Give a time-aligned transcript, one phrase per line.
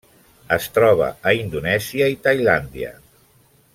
[0.55, 2.91] Es troba a Indonèsia i Tailàndia.